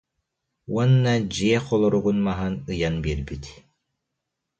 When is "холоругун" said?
1.65-2.17